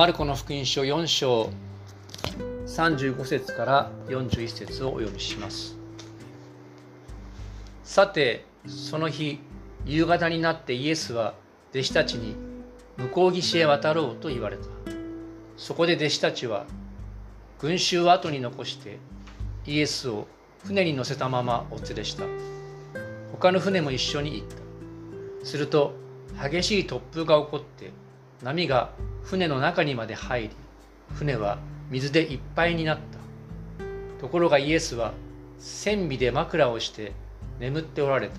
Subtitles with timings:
[0.00, 1.50] マルコの福音書4章
[2.66, 5.76] 35節から41節をお読みします。
[7.84, 9.40] さてその日
[9.84, 11.34] 夕方になってイエスは
[11.74, 12.34] 弟子たちに
[12.96, 14.62] 向こう岸へ渡ろうと言われた。
[15.58, 16.64] そこで弟子たちは
[17.58, 18.98] 群衆を後に残して
[19.66, 20.26] イエスを
[20.64, 22.24] 船に乗せたままお連れした。
[23.32, 25.46] 他の船も一緒に行った。
[25.46, 25.92] すると
[26.42, 27.90] 激しい突風が起こって
[28.42, 28.90] 波が
[29.22, 30.50] 船の中にまで入り
[31.14, 31.58] 船は
[31.90, 33.20] 水でいっぱいになった。
[34.20, 35.12] ところがイエスは
[35.58, 37.12] 船尾で枕をして
[37.58, 38.34] 眠っておられた。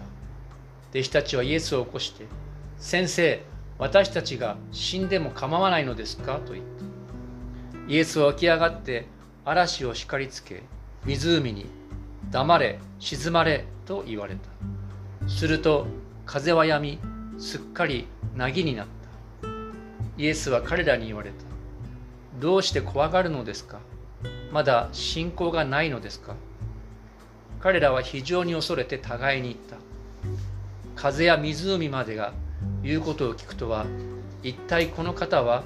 [0.92, 2.26] 弟子たちはイエスを起こして
[2.78, 3.44] 「先生
[3.78, 7.92] 私たちが死んでも構わないのですか?」と言った。
[7.92, 9.08] イエスは起き上がって
[9.46, 10.64] 嵐を叱りつけ
[11.06, 11.66] 湖に
[12.32, 15.30] 「黙れ沈まれ」と言われた。
[15.30, 15.86] すると
[16.26, 17.00] 風は止み
[17.38, 19.01] すっかり凪になった。
[20.22, 21.36] イエスは彼らに言われた。
[22.40, 23.80] どうして怖がるのですか？
[24.52, 26.36] まだ信仰がないのですか？
[27.60, 29.78] 彼らは非常に恐れて互いに言った。
[30.96, 32.34] 風や湖までが
[32.84, 33.88] 言うことを聞くとは、
[34.44, 35.64] 一体この方は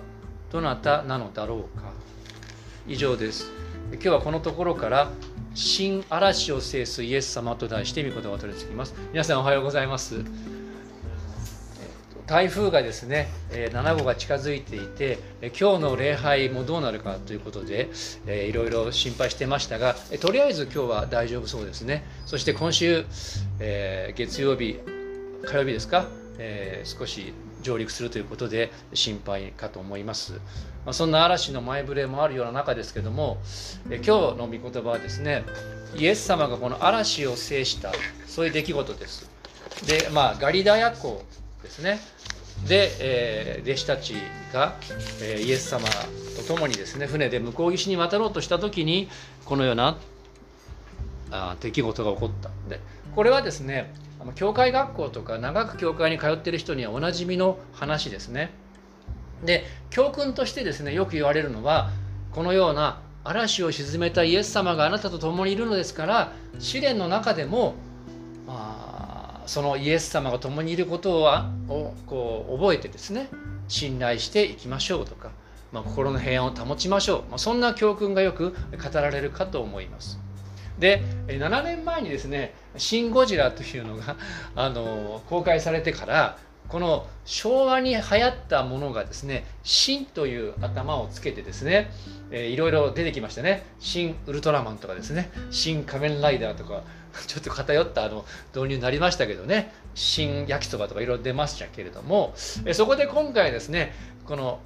[0.53, 1.91] どなたなのだろうか？
[2.87, 3.51] 以上です。
[3.91, 5.09] 今日はこのところから
[5.53, 8.95] 新嵐を制すイエス様と題して見事が取り付きます。
[9.11, 10.23] 皆さんおはようございます。
[12.27, 17.89] 台風がですね7号が近づいていて今日の礼拝もどうなるかということで
[18.27, 22.03] いろいろ心配してましたがとりあえず今日は大丈夫そうですね。
[22.25, 23.05] そして今週
[24.15, 24.79] 月曜日
[25.45, 26.07] 火曜日ですか
[26.83, 30.39] 少し上陸するということで心配かと思います、
[30.85, 33.37] まそんな嵐の前触れもあるような中ですけども
[33.87, 35.43] 今日の御言葉はですね
[35.95, 37.91] イエス様がこの嵐を制した
[38.27, 39.29] そういう出来事です。
[39.87, 41.23] でまあガリダヤ湖
[41.65, 41.99] ですね。
[42.67, 44.13] で、えー、弟子たち
[44.53, 44.75] が、
[45.21, 45.87] えー、イエス様
[46.37, 49.09] と共にですね船で向こう岸に渡ろうとした時に
[49.43, 49.97] このような
[51.31, 52.49] あ出来事が起こった。
[52.69, 52.79] で
[53.15, 53.93] これはですね
[54.35, 58.51] 教会学校とか長く教会に通ってる人にはおなじみの話ですね。
[59.43, 61.91] で教訓としてですねよく言われるのは
[62.31, 67.73] このような嵐を鎮めたイエス様があなたと共にいるのですから試練の中でも
[68.47, 68.94] まあ
[69.47, 73.29] そのイエス様が共にいることはをこう覚えてですね
[73.67, 75.31] 信頼していきましょうとか、
[75.71, 80.19] まあ、心の平安を保ちましょう、まあ、そんな教訓がよく語られるかと思います。
[80.79, 84.17] で7年前にですね「シン・ゴジラ」というのが
[84.55, 91.91] あの公開されてからこの昭和に流行ったものがですね「新」という頭をつけてですね、
[92.31, 96.83] えー、いろいろ出てきましたね「新ウルトラマン」とかですね「新仮面ライダー」とか
[97.27, 99.73] ちょっと偏ったあの導入になりましたけどね。
[99.93, 102.33] 新焼きそばとかいろいろ出ましたけれども。
[102.65, 103.93] えそこで今回ですね
[104.25, 104.59] この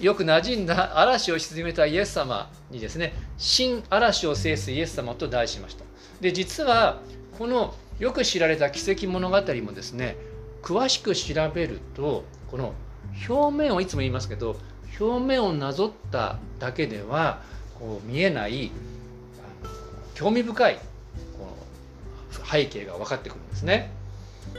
[0.00, 5.84] よく馴染んだ嵐を沈めたイエス様にですね新嵐を制すイエス様と題しました。
[6.20, 7.00] で実は
[7.38, 10.16] このよく知られた奇跡物語もですね
[10.62, 12.74] 詳しく調べるとこの
[13.28, 14.56] 表面をいつも言いますけど
[14.98, 17.42] 表面をなぞっただけでは
[17.78, 18.70] こう見えない
[20.14, 20.78] 興味深い
[22.52, 23.90] 背景が分かってくるんですね。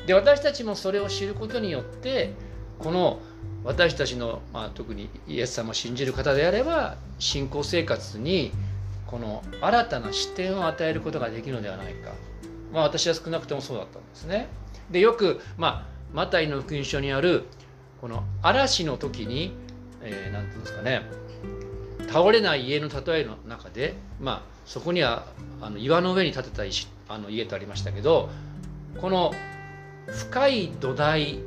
[0.07, 2.33] で私たちもそれを知ることによって
[2.79, 3.19] この
[3.63, 8.51] 私たちの、まあ、特にイエス様を信じる方であれば信仰生活に
[9.07, 12.11] この新たな視点を与えることができるのではないか、
[12.73, 14.47] まあ、私は少なくともそうだったんですね。
[14.89, 17.45] でよく、まあ、マタイの福音書にある
[18.01, 19.53] この嵐の時に
[20.01, 21.01] 何、えー、て言うんですかね
[22.09, 25.25] 倒れない家の例えの中で、まあ、そこには
[25.61, 28.29] あの岩の上に建てた石あの家とありましたけど
[28.99, 29.33] この
[30.07, 31.39] 深い土台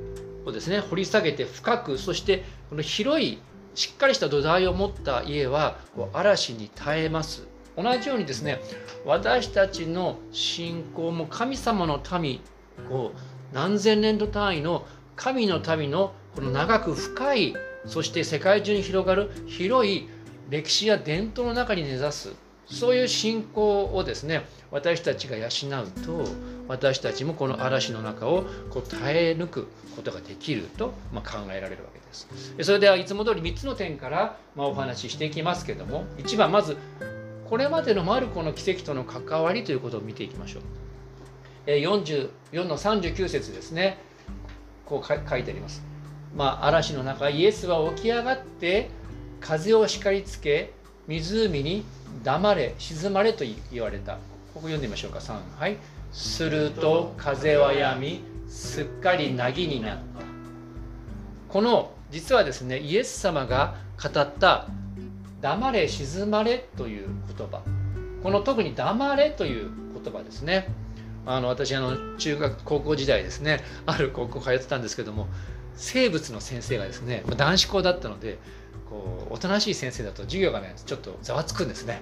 [0.45, 3.39] をですね掘り下げて深くそしてこの広い
[3.75, 7.47] しっかりした土台を持った家はこう嵐に耐えます。
[7.77, 8.59] 同じようにですね
[9.05, 12.41] 私たちの信仰も神様の民
[12.89, 17.55] こう何千年度単位の神の民のこの長く深い
[17.85, 20.09] そして世界中に広がる広い
[20.49, 22.33] 歴史や伝統の中に根ざす
[22.67, 26.29] そういう信仰をですね私たちが養うと
[26.69, 32.29] 私たちもこの嵐の中をこう耐え抜くことができると、ま考えられるわけです。
[32.63, 36.77] それではいつも通り3つの点から、まお話ししていきますけども1番まず
[37.49, 40.63] これまでのマルコの奇跡との関わりということを見ていきましょう。
[41.71, 42.31] 44
[42.65, 43.99] の39節ですね
[44.85, 45.83] こう書いてあります。
[46.35, 48.91] まあ、嵐の中イエスは起き上がって
[49.41, 50.73] 風を叱りつけ
[51.07, 51.85] 湖に
[52.23, 54.19] 黙れ静まれと言われた
[54.57, 55.19] ここ読んでみましょうか。
[55.19, 55.77] 3はい。
[56.13, 60.03] すると風はやみすっかり凪になった。
[61.53, 64.67] この実はですねイエス様が語った
[65.43, 67.61] 「黙れ静まれ」という言葉。
[68.23, 69.69] この特に「黙れ」という
[70.03, 70.69] 言葉ですね。
[71.27, 75.27] あの私あの中学高校時代ですねある高校通ってたんですけども
[75.75, 78.39] 生物の先生がですね男子校だったので
[78.89, 82.01] こうおとなしい先生だと授業がねちょっとざわつくんですね。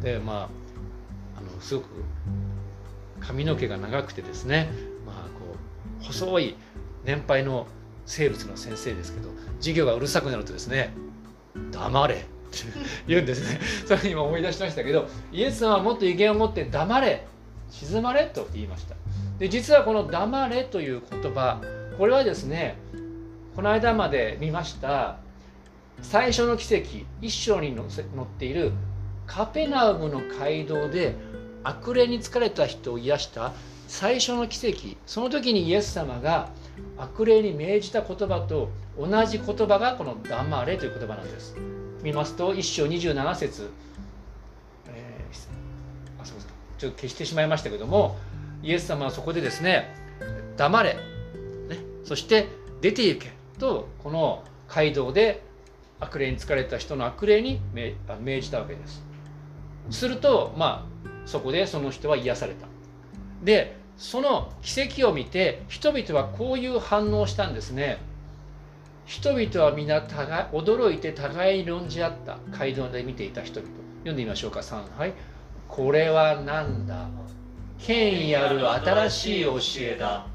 [0.00, 0.65] でまあ
[1.60, 1.86] すごく
[3.20, 4.68] 髪の毛が長くてですね
[5.06, 5.56] まあこ
[6.00, 6.56] う細い
[7.04, 7.66] 年配の
[8.04, 10.94] 生物の先生ですけど授業がうるさくなるとですね
[11.72, 12.26] 「黙れ」って
[13.06, 13.60] 言うんですね。
[13.86, 17.26] それ今思い出しましたけどイエス様はもっと威厳を持って「黙れ」
[17.70, 18.94] 「静まれ」と言いました。
[19.38, 21.60] で実はこの「黙れ」という言葉
[21.98, 22.78] これはですね
[23.54, 25.18] この間まで見ました
[26.02, 27.84] 最初の奇跡一章に載
[28.22, 28.72] っている
[29.26, 31.14] カペナウムの街道で
[31.66, 33.52] 悪霊に疲れた人を癒した
[33.88, 34.96] 最初の奇跡。
[35.04, 36.50] その時にイエス様が
[36.96, 41.56] 悪霊に命じた言葉と同じ言葉がこの「黙れ」という言葉なんです。
[42.04, 43.68] 見ますと一章27節、
[44.86, 46.48] えー、あそうです
[46.78, 48.16] ちょっと消してしまいましたけども
[48.62, 49.92] イエス様はそこでですね
[50.56, 50.94] 「黙れ」
[51.68, 52.46] ね、そして
[52.80, 55.42] 「出て行け」とこの街道で
[55.98, 59.02] 悪霊に疲れた人の悪霊に命じたわけです。
[59.90, 62.66] するとまあそこでその人は癒された。
[63.42, 67.98] でその奇跡を見て人々はこういう反応をしたんですね。
[69.04, 72.38] 人々は皆互い驚いて互いに論じ合った。
[72.50, 73.72] 街道で見ていた人々。
[74.00, 74.60] 読んでみましょうか。
[74.60, 75.12] 3はい。
[75.68, 77.06] これは何だ？
[77.78, 80.26] 権威ある新しい教えだ。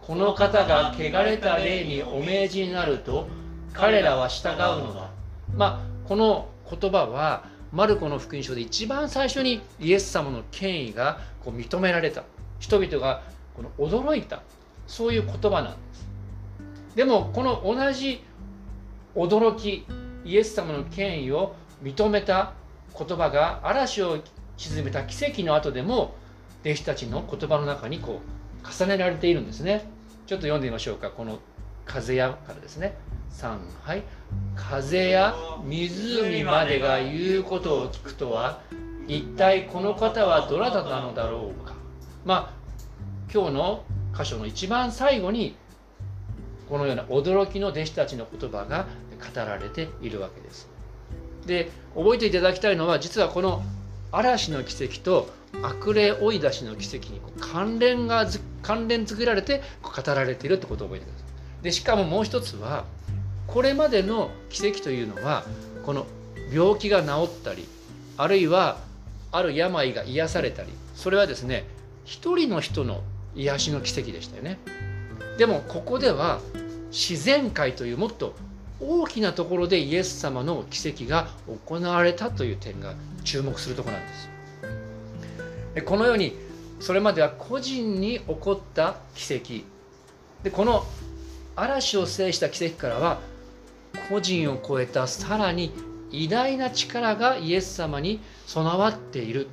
[0.00, 3.28] この方が汚れた霊にお命じになると
[3.72, 5.10] 彼らは従うのだ。
[5.54, 12.24] まあこの言葉はマルコの福音書で一番最初にイエス様の権威がこう認められた。
[12.58, 13.22] 人々が
[13.54, 14.42] この驚いた。
[14.86, 16.08] そういう言葉なんです。
[16.96, 18.24] でもこの同じ
[19.14, 19.86] 驚き
[20.24, 22.54] イエス様の権威を認めた
[22.96, 24.18] 言葉が嵐を
[24.56, 26.14] 沈めた奇跡の後でも
[26.64, 28.20] 弟子たちの言葉の中にこ
[28.64, 29.88] う重ねられているんですね。
[30.26, 31.10] ちょっと読んでみましょうか。
[31.10, 31.38] この
[31.88, 32.96] 風やからですね。
[33.32, 34.02] 3はい。
[34.54, 38.60] 風や湖までが言うことを聞くとは
[39.08, 41.74] 一体この方はどなたなのだろうか。
[42.24, 42.58] まあ
[43.32, 43.84] 今日の
[44.16, 45.56] 箇所の一番最後に
[46.68, 48.86] このような驚きの弟子たちの言葉が
[49.34, 50.68] 語られているわけです。
[51.46, 53.62] で覚えていただきたいのは実はこの
[54.12, 55.30] 嵐の奇跡と
[55.62, 58.26] 悪霊追い出しの奇跡に関連が
[58.62, 61.27] 関連づけられて語られているってことを覚えてください。
[61.62, 62.84] でしかももう一つは
[63.46, 65.44] これまでの奇跡というのは
[65.84, 66.06] この
[66.52, 67.66] 病気が治ったり
[68.16, 68.78] あるいは
[69.32, 71.64] ある病が癒されたりそれはですね
[72.04, 73.02] 一人の人の
[73.34, 74.58] 癒しの奇跡でしたよね。
[75.36, 76.40] でもここでは
[76.90, 78.34] 自然界というもっと
[78.80, 81.28] 大きなところでイエス様の奇跡が
[81.66, 82.94] 行われたという点が
[83.24, 85.84] 注目するとこなんです。
[85.84, 86.36] このように
[86.80, 89.64] それまでは個人に起こった奇跡。
[90.42, 90.84] でこの
[91.60, 93.20] 嵐を制した奇跡からは
[94.08, 95.72] 個人を超えたさらに
[96.10, 99.48] 偉大な力がイエス様に備わっている。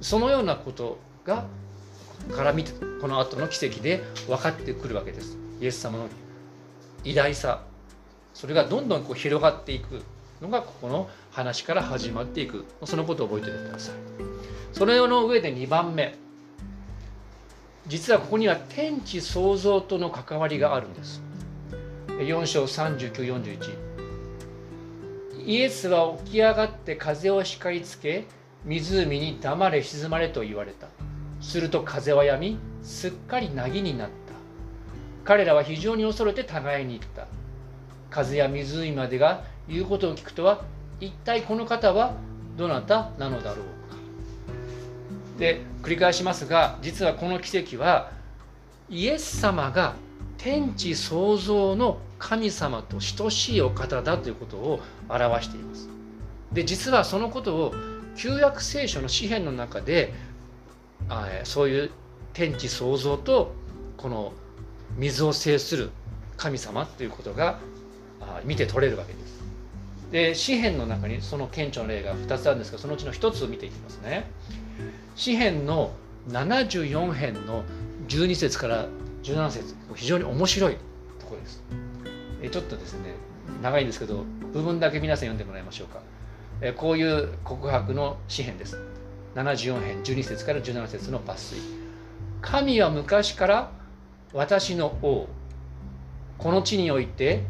[0.00, 1.46] そのようなことが
[2.34, 5.38] から見てこの後の奇跡で分かってくるわけです。
[5.60, 6.08] イエス様の
[7.04, 7.62] 偉大さ。
[8.34, 10.02] それがどんどんこう広がっていく
[10.40, 12.66] のがここの話から始まっていく。
[12.84, 13.94] そのことを覚えておいてください。
[14.72, 16.14] そのの上で2番目。
[17.86, 21.29] 実はここには天地創造との関わりがあるんです。
[22.24, 23.78] 4章3941
[25.46, 28.26] イエスは起き上がって風を叱りつけ
[28.64, 30.88] 湖に黙れ沈まれと言われた。
[31.40, 34.14] すると風は止みすっかり凪になった。
[35.24, 37.26] 彼らは非常に恐れて互いに言った。
[38.10, 40.62] 風や湖までが言うことを聞くとは
[41.00, 42.12] 一体この方は
[42.58, 43.96] どなたなのだろうか。
[45.38, 48.10] で繰り返しますが実はこの奇跡は
[48.90, 49.94] イエス様が
[50.36, 55.88] 天地創造の神様と等しいお方だということを表しています。
[56.52, 57.74] で実はそのことを
[58.14, 60.12] 旧約聖書の詩篇の中で
[61.08, 61.90] あそういう
[62.32, 63.54] 天地創造と
[63.96, 64.32] この
[64.96, 65.90] 水を制する
[66.36, 67.58] 神様ということが
[68.44, 69.40] 見て取れるわけです。
[70.12, 74.30] で詩篇の中にその顕著な例が2つあるんですがそのうちの1つを見ていきますね。
[75.16, 75.92] 詩篇の
[76.28, 77.64] 74編の
[78.08, 78.88] 12節から
[79.22, 80.76] 17節非常に面白い
[81.18, 81.62] ところです。
[82.42, 83.14] えちょっとですね
[83.62, 86.00] 長いんですけど部分だけ皆さん読んでもらいましょうか。
[86.60, 88.78] えこういう告白の詩篇です。
[89.34, 91.58] 74編12節から17節の抜粋。
[92.42, 93.70] 神は昔から
[94.32, 95.28] 私の王
[96.38, 97.44] この地において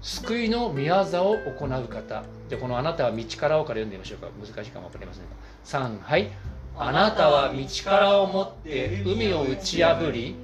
[0.00, 5.30] 救いの宮座を行う方でこの「あなたは道からを」から読んでみましょうか難しいかも分かりませんが
[5.64, 6.30] 3はい
[6.76, 10.34] あなたは道からを持って海を打ち破り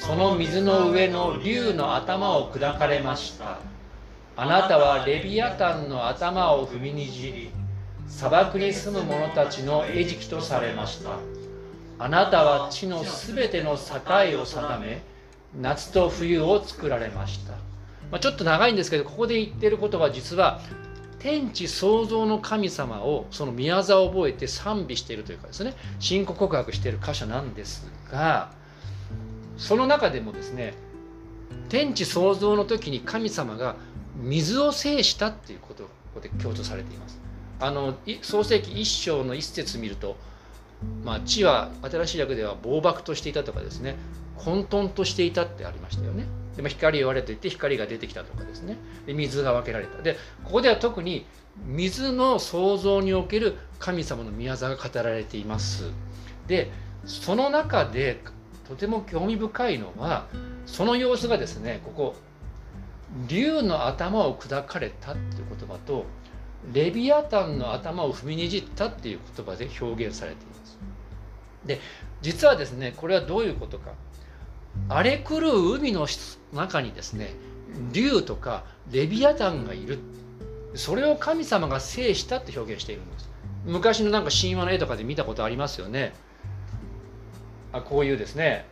[0.00, 3.58] その水の上の竜の頭を砕かれました。
[4.36, 7.50] あなたはレビアタンの頭を踏みにじり
[8.08, 11.10] 砂漠に住む者たちの餌食とされました。
[11.98, 15.02] あなたは地のすべての境を定め
[15.60, 17.52] 夏と冬を作られました、
[18.10, 20.60] まあ、ちょっと長いんですけどここで言ってることは実は
[21.20, 28.50] 天地創造の神様をその宮沢を覚えて賛美しているというかですね信仰告白している箇所なんですが
[29.56, 30.74] その中でもですね
[31.68, 33.76] 天地創造の時に神様が
[34.16, 37.20] 水を制したっていうことがここで強調されています。
[37.60, 40.16] あの創世記一章の一節見ると、
[41.04, 43.96] まあ、地は新しい訳では暴漠としていたとかですね
[44.36, 46.26] 混沌としていたってありましたよね。
[46.56, 51.24] でも光を割れていて光が出てきたとかですねで水が分けられたでここでは特に
[51.66, 55.90] 水の創造における神様の宮座が語られています
[56.46, 56.70] で
[57.04, 58.20] その中で
[58.68, 60.26] とても興味深いのは
[60.66, 62.14] その様子がですねここ
[63.28, 66.06] 竜の頭を砕かれたっていう言葉と
[66.72, 70.78] レビアタンの頭を踏みにじったっていう言葉で表現されています。
[71.66, 71.80] で
[72.20, 73.92] 実はですねこれはどういうことか。
[74.88, 76.06] 荒れ狂う海の
[76.54, 77.34] 中にですね
[77.92, 79.98] 竜とかレビアタンがいる。
[80.74, 83.28] それを神様が制したって表現しているんです。
[83.66, 86.14] 昔のなんか神話の絵とかで見たことありますよね。
[87.72, 88.66] あこういうですね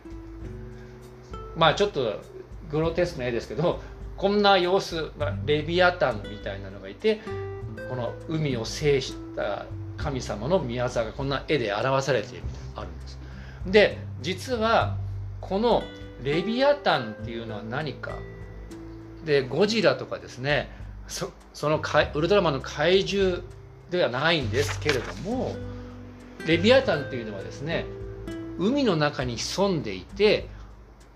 [1.55, 2.21] まあちょっと
[2.69, 3.81] グロテスクな絵ですけど
[4.17, 7.21] こんな様子、まあ、レビアタンみたいなのがいて
[7.89, 9.65] この海を制した
[9.97, 13.19] 神様の宮沢がこんな絵で表されているみたいなのあるんです。
[13.65, 14.97] で実は
[15.39, 15.83] この
[16.23, 18.11] レビアタンっていうのは何か
[19.25, 20.69] でゴジラとかですね
[21.07, 21.81] そその
[22.13, 23.41] ウルトラマンの怪獣
[23.89, 25.55] ではないんですけれども
[26.47, 27.85] レビアタンっていうのはですね
[28.61, 30.47] 海の中に潜んでいて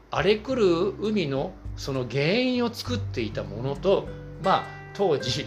[0.09, 4.07] 荒れ狂う海のその原因を作っていたものと
[4.43, 4.63] まあ
[4.95, 5.43] 当時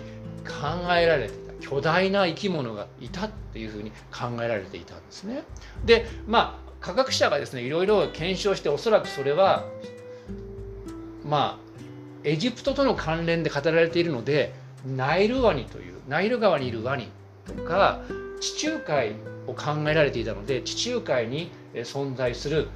[0.47, 5.43] 考えられていた巨大な生き物がいたっていうふうに考えられていたんですね。
[5.85, 9.65] でまあ科学者がですねいろいろ検証しておそらくそれは
[11.25, 11.69] まあ
[12.23, 14.55] エジプトとの関連で語られているので
[14.87, 17.09] ナイルワニというナイル川にいるワニ
[17.45, 18.03] とか
[18.41, 19.15] 地中海
[19.49, 22.69] を考えられていたので地中海に存在する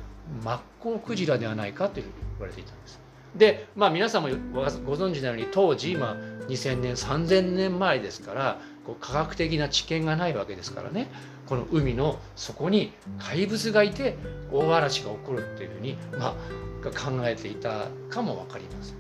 [0.45, 3.01] マッコウクジラではないかというふうに言われていたんです。
[3.37, 4.63] でまあ皆さんもご
[4.95, 6.17] 存知のように当時、まあ、
[6.49, 11.09] 2000年3000年前ですからこう科学的な知見がないわけですからね
[11.47, 14.17] この海の底に怪物がいて
[14.53, 18.97] 大嵐が起こるっていうふうに、まあ、考えていたかも分かりません。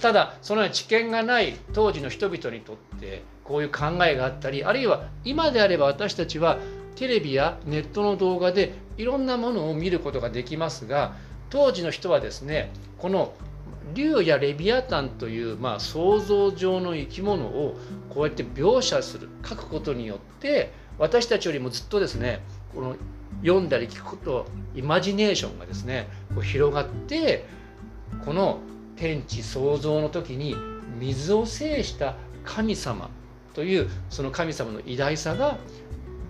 [0.00, 6.58] ただそのような知見がない当時の人々にとってこういう考えがあったりあるいは今であれば私たちは
[7.00, 11.16] テレビやネットの動画でいろんなものを見ることができますが
[11.48, 13.32] 当時の人はですねこの
[13.94, 17.78] 竜やレビアタンという、まあ、想像上の生き物を
[18.10, 22.42] こうやって描写する書くことによって私たちよりもずっとですね
[22.74, 22.96] この
[23.40, 27.46] 読んだり聞くことイマジネーションがですねこう広がって
[28.26, 28.58] この
[28.96, 30.54] 天地創造の時に
[30.98, 33.08] 水を制した神様
[33.54, 35.56] というその神様の偉大さが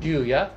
[0.01, 0.55] 竜や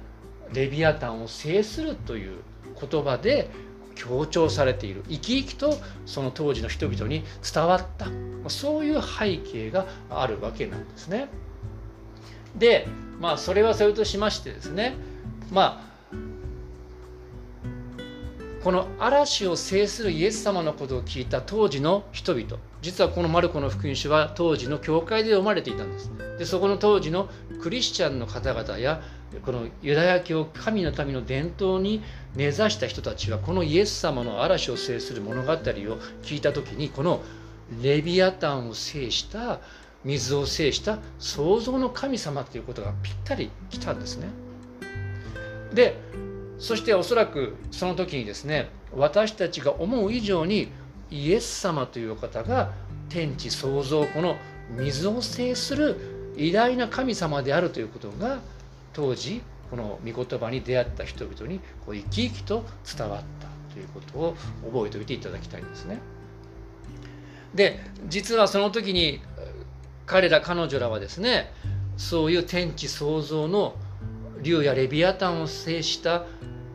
[0.53, 2.41] レビアタンを制するという
[2.79, 3.49] 言葉で
[3.95, 5.03] 強調されている。
[5.09, 8.07] 生き生きとその当時の人々に伝わった。
[8.49, 11.27] そういう背景があるわけなんですね。
[12.55, 12.87] で
[13.19, 14.95] まあそれはそれとしましてですね。
[15.51, 15.93] まあ
[18.63, 22.57] この嵐を制するイエス様のことを聞いた当時の人々。
[22.83, 27.29] 実はこのマルコの福音書は当時の教会で読まれていたんですでそこの当時の
[27.61, 29.01] クリスチャンの方々や
[29.41, 32.01] このユダヤ教神の民の伝統に
[32.35, 35.55] 根ざした人たちはこのイエス様の嵐を制する物語を
[36.21, 37.21] 聞いた時にこの
[37.81, 39.59] レビアタンを制した
[40.03, 44.27] 水を制した創造の神様ということがぴったりきたんですね。
[45.73, 45.97] で
[46.59, 50.69] そしておそらくその時にですね私たちが思う以上に
[51.09, 52.71] イエス様というお方が
[53.09, 54.35] 天地創造この
[54.69, 58.39] 水を制する偉大な神様であるということが
[58.93, 62.63] 当時この御言葉に出会った人々にこう生き生きと
[62.97, 64.35] 伝わったということを
[64.71, 65.99] 覚えておいていただきたいんですね。
[67.55, 69.21] で実はその時に
[70.05, 71.51] 彼ら彼女らはですね
[71.97, 73.75] そういう天地創造の
[74.41, 76.25] 竜やレビアタンを制した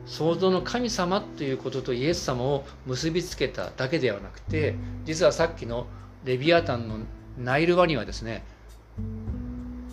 [0.07, 5.87] 創造の神様ということとイエス様を結びつけただけではなくて実はさっきの
[6.25, 6.99] レビアタンの
[7.39, 8.43] ナイルワニはですね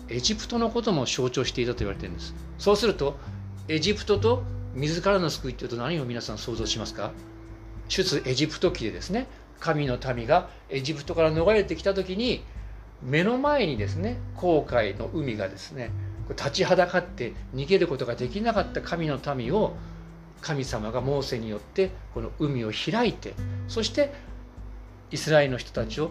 [0.08, 2.34] エジプトのことも象徴していたと言われているんです。
[2.58, 3.18] そうすると
[3.68, 4.42] エジプトと
[4.74, 7.12] 自らの救いというと何を皆さん想像しますか？
[7.88, 9.26] 出エジプト記でですね
[9.58, 12.44] 神の民がエジプトから逃れてきた時に
[13.02, 15.90] 目の前にですね航海の海がですね
[16.30, 19.76] 立ちはだかって逃げることができなかった神の民を
[20.40, 23.34] 神様がモーセによってこの海を開いて
[23.68, 24.12] そして
[25.10, 26.10] イスラエルの人たちを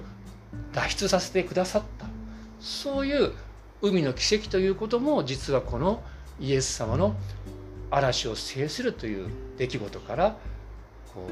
[0.73, 2.07] 脱出させてくださった。
[2.61, 3.33] そういう
[3.87, 6.03] 海の奇跡ということも実はこの
[6.39, 7.15] イエス様の
[7.91, 10.37] 嵐を制するという出来事から
[11.13, 11.27] こ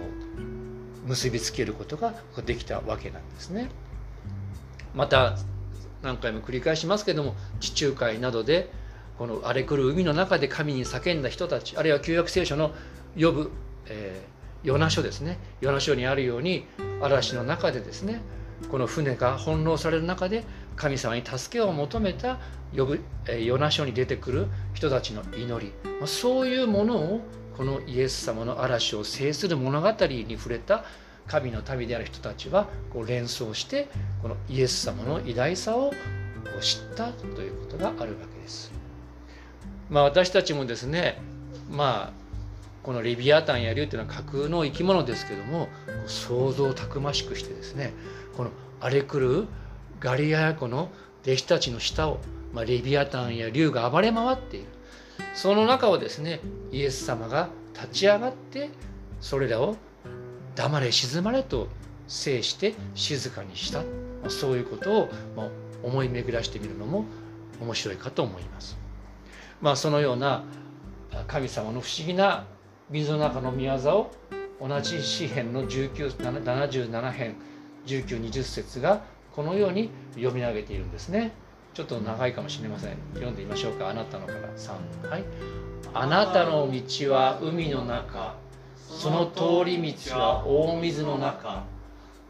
[1.06, 2.14] う結びつけることが
[2.46, 3.70] できたわけなんですね。
[4.94, 5.38] また
[6.02, 8.72] 何回も繰り返しますけども地中海などで
[9.18, 12.72] この荒れ狂う海の中で神に叫んだ人たちあるいは旧約聖書の
[13.20, 13.52] 呼ぶ、
[13.88, 16.66] えー、ヨナ書ですねヨナ書にあるように
[17.02, 18.22] 嵐の中でですね
[18.70, 20.44] この船が翻弄される中で
[20.76, 22.40] 神様に助けを求めた
[22.76, 25.74] 呼ぶ、え、ヨナ書に出てくる人たちの祈り
[26.08, 27.22] そういうものを
[27.56, 30.84] このイエス様の嵐を制する物語に触れた
[31.28, 33.88] 神の民である人たちはこう連想して
[34.22, 35.94] このイエス様の偉大さを
[36.62, 38.72] 知ったということがあるわけです。
[39.90, 41.22] まあ、私たちもですね
[41.70, 42.24] まあ
[42.82, 45.70] このレビアタンや竜というのは架空の生き物ですけども
[46.06, 47.94] 想像をたくましくしてですね
[48.36, 48.52] この
[48.82, 49.48] 荒れ狂う
[50.04, 50.92] ガリアヤ湖の
[51.24, 52.20] 弟子たちの下を、
[52.52, 54.68] まあ、レビアタンや竜が暴れ回っている
[55.34, 56.42] その中をですね
[56.72, 58.70] イエス様が立ち上がって
[59.22, 59.78] それらを
[60.56, 61.70] 黙れ静まれと
[62.10, 63.84] 制して静かにした
[64.30, 65.10] そういうことを
[65.82, 67.06] 思い巡らしてみるのも
[67.62, 68.78] 面白いかと思います。
[69.62, 70.44] まあ、そのような
[71.28, 72.46] 神様の不思議な
[72.90, 74.12] 水の中の御業を
[74.60, 77.36] 同じ詩篇の77編
[77.86, 79.04] 1920節が
[79.36, 81.32] このように読み上げているんですね。
[81.74, 82.98] ちょっと長いかもしれません。
[83.14, 83.90] 読んでみましょうか。
[83.90, 85.10] あなたのから3。
[85.10, 85.24] はい。
[85.94, 88.36] あなたの道は海の中、
[88.88, 91.64] その通り道は大水の中。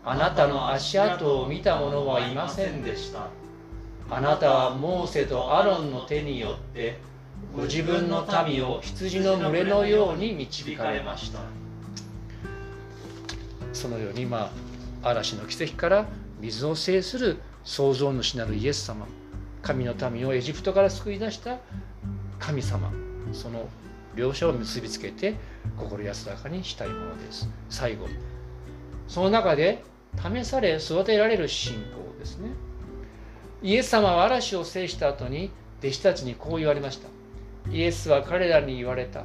[0.05, 3.27] あなたの足跡を見た者はいませんでした。
[4.09, 6.97] あなたはモーセとアロンの手によって
[7.55, 11.39] ご自分の民を羊の群れのように導かれました
[13.73, 14.51] そのようにま
[15.03, 16.05] あ嵐の奇跡から
[16.43, 19.07] 水を制する創造主なるイエス様。
[19.61, 21.57] 神の民をエジプトから救い出した
[22.37, 22.91] 神様。
[23.31, 23.69] その
[24.13, 25.35] 両者を結びつけて
[25.77, 27.47] 心安らかにしたいものです。
[27.69, 28.07] 最後。
[29.07, 29.83] その中で
[30.17, 32.49] 試され育てられる信仰ですね。
[33.61, 37.07] イエス様は嵐を制した後に弟子たちにこう言われました。
[37.71, 39.23] イエスは彼らに言われた。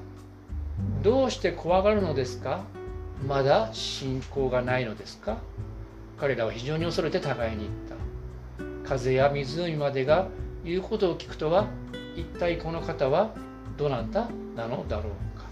[1.02, 2.62] どうして怖がるのですか？
[3.26, 5.38] まだ信仰がないのですか？
[6.20, 7.70] 彼らは非常に恐れて互いに言っ
[8.82, 8.88] た。
[8.88, 10.28] 風や湖までが
[10.64, 11.66] 言うことを聞くとは
[12.16, 13.34] 一体この方は
[13.76, 15.44] どなたなのだろうか。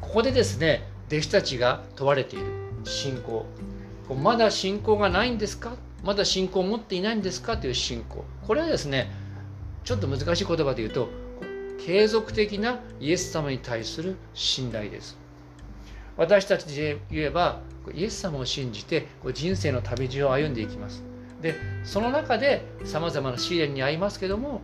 [0.00, 2.46] ここでですね弟子たちが問われている。
[2.84, 3.46] 信仰。
[4.14, 5.74] まだ信仰がないんですか？
[6.02, 7.58] まだ信仰を持っていないんですか？
[7.58, 8.24] という信仰。
[8.46, 9.10] これはですね
[9.84, 11.08] ちょっと難しい言葉で言うと
[11.78, 15.19] 継続的なイエス様に対する信頼です。
[16.16, 17.60] 私たちで言えば
[17.94, 21.02] イエス様を信じて人生の旅路を歩んでいきます
[21.40, 24.60] でその中でさまざまな試練に遭いますけども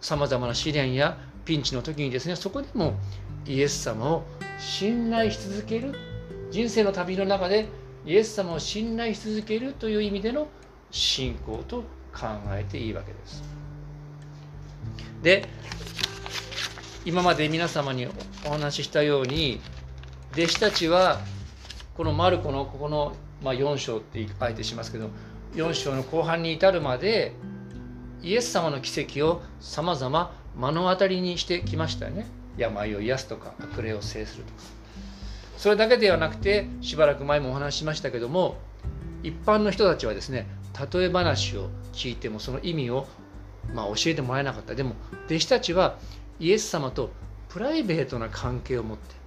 [0.00, 2.94] さまざまな試練やピンチの時にですねそこでも
[3.46, 4.24] イエス様を
[4.58, 5.94] 信頼し続ける
[6.50, 7.68] 人生の旅の中で
[8.04, 10.48] イエス様を信頼し続けるという意味での
[10.90, 13.42] 信仰と考えていいわけです。
[15.22, 15.48] で
[17.04, 18.06] 今まで皆様に
[18.44, 19.60] お話ししたように
[20.34, 21.20] 弟子たちは
[21.94, 25.10] このマルコのここの、まあ、4章ってあえてしますけど
[25.54, 27.34] 4章の後半に至るまで
[28.22, 32.26] イエス様の奇跡をさまざま目の当たりにしてきましたよね。
[32.56, 34.60] 病を癒すとか悪霊を制するとか。
[35.58, 38.56] それだけではなくてしばらく前もお話ししましたけども
[39.22, 40.46] 一般の人たちはですね
[40.92, 43.06] 例え話を聞いてもその意味を
[43.74, 44.74] まあ教えてもらえなかった。
[44.74, 44.94] でも
[45.26, 45.98] 弟子たちは
[46.40, 47.10] イエス様と
[47.50, 49.21] プライベートな関係を持って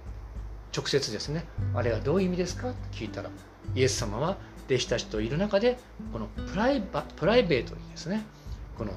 [0.76, 2.68] 直接ですねあれはどういう意味ですか？
[2.68, 3.30] と聞いたら
[3.74, 4.36] イエス様は
[4.66, 5.78] 弟子たちといる中で
[6.12, 8.24] このプライバプライベートにですね
[8.76, 8.92] この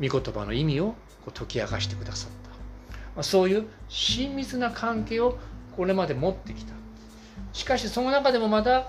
[0.00, 2.50] 御言葉の意味をこう解き明かしてくださった、
[3.16, 5.38] ま、そういう親密な関係を
[5.76, 6.72] これまで持ってきた。
[7.52, 8.88] しかしその中でもまだ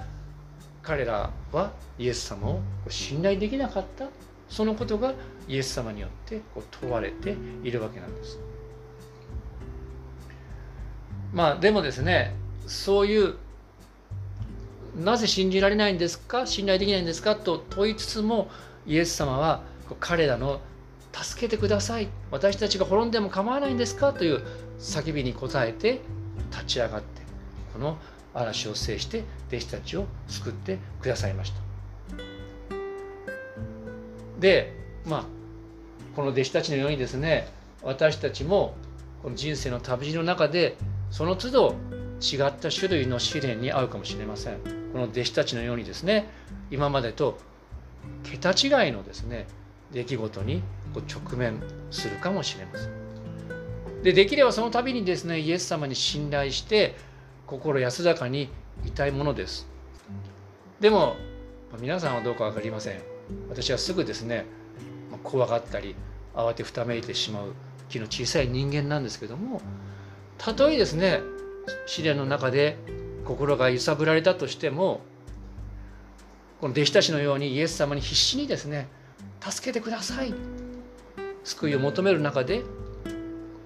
[0.83, 4.07] 彼らはイエス様を信頼できなかった。
[4.49, 5.13] そのことが
[5.47, 8.39] イエス様によってこう問われているわけなんです。
[11.33, 12.35] まあでもですね
[12.67, 13.35] そういう
[14.95, 16.45] なぜ信じられないんですか？
[16.45, 17.35] 信頼できないんですか？
[17.35, 18.49] と問いつつも
[18.85, 19.61] イエス様は
[19.99, 20.59] 彼らの
[21.11, 22.09] 助けてください。
[22.31, 24.13] 私たちが滅んでも構わないんですか？
[24.13, 24.43] という
[24.79, 26.01] 叫びに応えて
[26.51, 27.21] 立ち上がって
[27.73, 27.97] この
[28.33, 31.59] 嵐を制して弟子たちを救ってくださいました。
[34.39, 34.73] で
[35.05, 35.25] まあ
[36.15, 37.47] この弟子たちのようにですね
[37.83, 38.75] 私たちも
[39.21, 40.75] この人生の旅路の中で
[41.11, 41.75] その都度
[42.21, 44.57] 違った種類の試練に遭うかもしれません。
[44.91, 46.29] この弟子たちのようにですね
[46.71, 47.37] 今までと
[48.23, 49.47] 桁違いのですね
[49.91, 50.61] 出来事に
[50.93, 54.03] こう直面するかもしれません。
[54.03, 56.95] でできればその度にですねイエス様に信頼して
[57.47, 58.49] 心安らかに
[58.85, 59.67] いたいものです。
[60.79, 61.15] でも
[61.79, 63.01] 皆さんはどうか分かりません。
[63.49, 64.45] 私はすぐですね
[65.23, 65.95] 怖がったり
[66.33, 67.53] 慌てふためいてしまう
[67.89, 69.61] 気の小さい人間なんですけども
[70.39, 71.21] たとえですね
[71.85, 72.77] 試練の中で
[73.25, 75.01] 心が揺さぶられたとしても
[76.59, 78.87] この弟子たちのようにイエス様に必死にですね
[79.39, 80.33] 助けてください
[81.43, 82.63] 救いを求める中で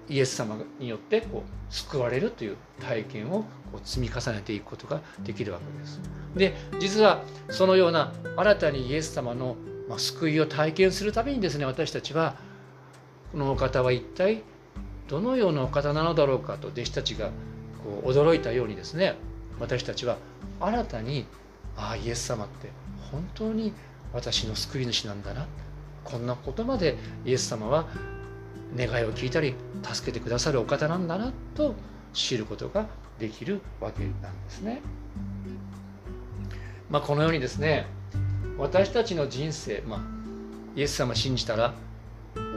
[0.08, 6.00] イエス様によってこう救われるという体験をこう積み重ねていくことができるわけです。
[6.36, 9.56] で実はそのような新たにイエス様の
[9.96, 12.36] 救いを体験するためにですね私たちは
[13.32, 14.42] このお方は一体
[15.08, 17.30] どのようなお方なのだろうかと弟子たちが
[17.82, 19.16] こう驚いたようにですね
[19.60, 20.16] 私たちは
[20.60, 21.26] 新たに
[21.76, 22.70] ああイエス様って
[23.10, 23.72] 本当に
[24.12, 25.46] 私の救い主なんだな
[26.04, 27.86] こんなことまでイエス様は
[28.76, 31.74] 願いを聞いたり助けてくださるお方なんだなと
[32.12, 32.86] 知ることが
[33.18, 34.80] できるわけなんですね。
[36.90, 37.86] まあ、このようにですね
[38.58, 40.00] 私たちの人生、まあ、
[40.76, 41.74] イエス様信じたら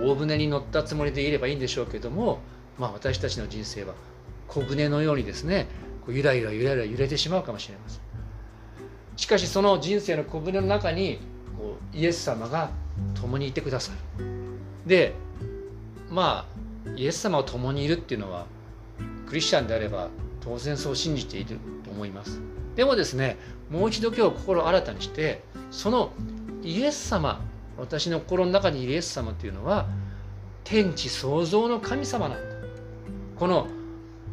[0.03, 2.39] 大船に乗ったつもりでいればいいんでしょうけども、
[2.77, 3.93] まあ、私たちの人生は
[4.47, 5.67] 小舟のようにですね
[6.07, 8.01] ゆらゆらゆらゆら揺れてしまうかもしれません。
[9.17, 11.19] しかしその人生の小舟の中に
[11.57, 12.69] こうイエス様が
[13.19, 14.25] 共にいてくださる。
[14.85, 15.13] で
[16.09, 16.47] ま
[16.87, 18.45] あイエス様を共にいるっていうのは
[19.27, 20.09] クリスチャンであれば
[20.39, 22.39] 当然そう信じていると思います。
[22.75, 23.37] でもですね
[23.69, 26.13] もう一度今日心を新たにしてその
[26.63, 27.41] イエス様
[27.77, 29.87] 私の心の中にいるイエス様というのは
[30.63, 32.55] 天地創造の神様なんだ。
[33.37, 33.67] この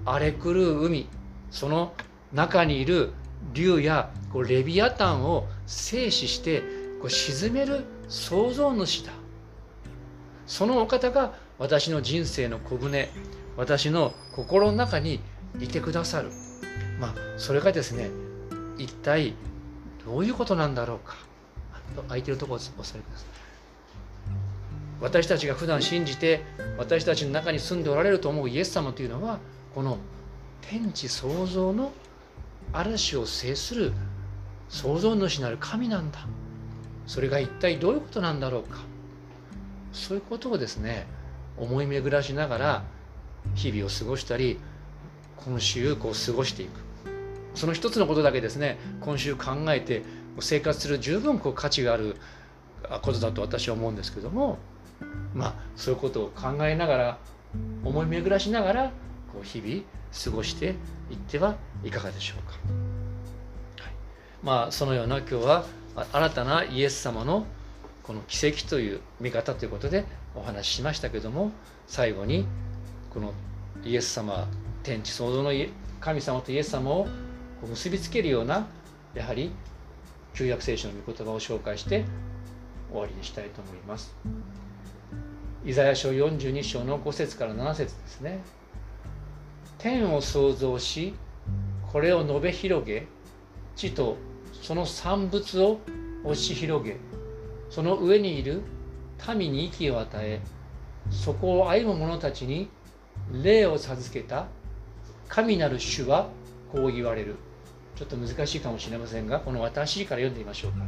[0.04, 1.08] 荒れ狂う海
[1.50, 1.94] その
[2.32, 3.12] 中にいる
[3.52, 6.62] 竜やこうレビアタンを静止して
[7.00, 9.12] こう沈める創造主だ。
[10.46, 13.08] そのお方が私の人生の小舟
[13.56, 15.20] 私の心の中に
[15.60, 16.30] いてくださる。
[16.98, 18.10] まあそれがですね
[18.78, 19.34] 一体
[20.04, 21.16] どういうことなんだろうか。
[22.08, 23.33] 空いてるところを押さえてください。
[25.00, 26.42] 私たちが普段信じて
[26.78, 29.38] 私たちの中に住んでおられると思うイエス様というのは
[29.74, 29.98] この
[30.60, 31.92] 天地創造の
[32.72, 33.92] 嵐を制する
[34.68, 36.26] 創造主なる神なんだ。
[37.06, 38.78] それが一体どういうことなんだろうか。
[39.92, 41.06] そういうことをですね
[41.56, 42.84] 思い巡らしながら
[43.54, 44.58] 日々を過ごしたり
[45.36, 46.80] 今週こう過ごしていく。
[47.54, 50.02] その一つのことだけですね今週考えて
[50.40, 52.16] 生活する十分こう価値がある
[53.02, 54.58] ことだと私は思うんですけども
[55.34, 57.18] まあそういうことを考えながら
[57.84, 58.84] 思い巡らしながら
[59.32, 59.82] こう日々
[60.24, 60.74] 過ごして
[61.10, 62.52] いってはいかがでしょうか。
[63.82, 63.92] はい、
[64.42, 65.64] まあそのような今日は
[66.12, 67.46] 新たなイエス様の
[68.02, 71.52] この奇跡という見方ということでお話ししましたけども
[71.86, 72.46] 最後に
[73.10, 73.32] この
[73.84, 74.46] イエス様
[74.82, 75.52] 天地創造の
[76.00, 77.06] 神様とイエス様を
[77.62, 78.66] 結びつけるような
[79.14, 79.50] やはり
[80.34, 82.04] 旧約聖書の御言葉を紹介して
[82.94, 84.14] 終わりにしたいと思います。
[85.64, 88.40] イザヤ書42章の5節から7節ですね。
[89.78, 91.14] 天を創造し
[91.92, 93.06] これを述べ広げ
[93.76, 94.16] 地と
[94.62, 95.80] その産物を
[96.22, 96.96] 押し広げ
[97.68, 98.62] その上にいる
[99.36, 100.40] 民に息を与え
[101.10, 102.70] そこを歩む者たちに
[103.30, 104.46] 霊を授けた
[105.28, 106.28] 神なる主は
[106.72, 107.36] こう言われる
[107.96, 110.78] ちょっと難しいかもしれませんがこの私から読んでみましょうか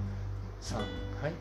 [0.62, 0.82] 3は
[1.28, 1.32] い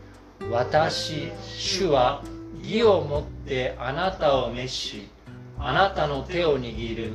[0.51, 2.23] 私主は
[2.61, 5.09] 義をもってあなたを召し
[5.57, 7.13] あなたの手を握る。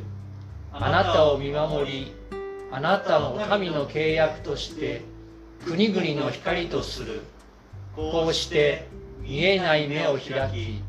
[0.72, 2.12] あなたを見守り
[2.70, 5.02] あなたの神の契約として
[5.66, 7.22] 国々の光とする。
[7.96, 8.87] こうして
[9.20, 10.83] 見えない目を開き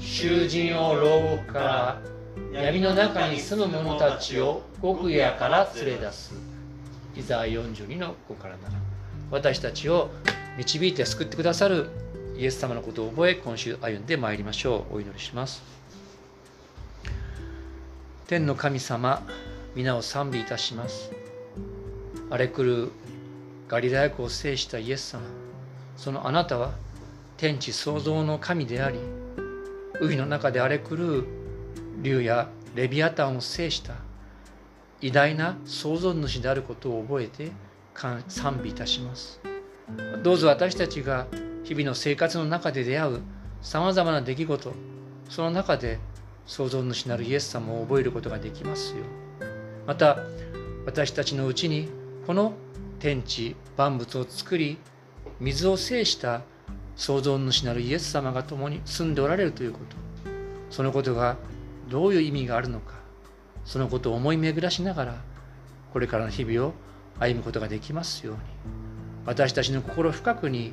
[0.00, 2.00] 囚人を牢獄か
[2.52, 6.34] ら闇の中に住む者たちを極夜から連れ出す。
[7.14, 8.58] イザー42の5から7
[9.30, 10.10] 私たちを
[10.56, 11.90] 導いて救ってくださる
[12.36, 14.96] イエス様のことを覚え今週歩んでまいりましょう。
[14.96, 15.62] お祈りします。
[18.26, 19.22] 天の神様
[19.74, 21.12] 皆を賛美いたします。
[22.28, 22.90] 荒れ狂う
[23.68, 25.22] ガリラヤ湖を制したイエス様
[25.96, 26.72] そのあなたは
[27.36, 28.98] 天地創造の神であり
[30.00, 31.26] 海の中で荒れ狂う
[32.02, 33.94] 竜やレビアタンを制した
[35.00, 37.52] 偉大な創造主であることを覚えて
[38.28, 39.55] 賛美いたします。
[40.22, 41.26] どうぞ私たちが
[41.64, 43.20] 日々の生活の中で出会う
[43.62, 44.72] さまざまな出来事
[45.28, 45.98] その中で
[46.46, 48.98] 創造主なるイエス様を覚えることができますよ
[49.86, 50.18] また
[50.84, 51.88] 私たちのうちに
[52.26, 52.54] この
[52.98, 54.78] 天地万物を作り
[55.40, 56.42] 水を制した
[56.96, 59.96] 創造主なるイエス様が共に住んでおられるということ。
[60.70, 61.36] そのことが
[61.88, 62.94] どういう意味があるのか。
[63.64, 65.16] そのことを思い巡らしながら
[65.92, 66.72] これからの日々を
[67.18, 68.40] 歩むことができますように。
[69.26, 70.72] 私たちの心深くに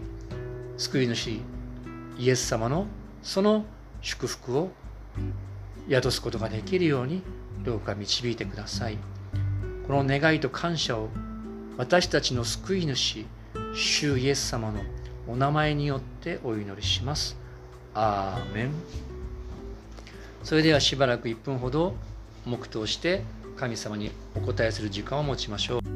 [0.77, 1.39] 救い主
[2.19, 2.85] イエス様の
[3.23, 3.65] その
[4.01, 4.69] 祝福を
[5.89, 7.23] 宿すことができるように
[7.63, 8.97] どうか導いてください。
[9.87, 11.09] この願いと感謝を
[11.77, 13.25] 私たちの救い主
[13.73, 14.81] 主イエス様の
[15.27, 17.35] お名前によってお祈りします。
[17.95, 18.71] アーメン。
[20.43, 21.95] それではしばらく1分ほど
[22.45, 23.23] 黙祷して
[23.57, 25.92] 神様にお答えする時間を持ちましょう。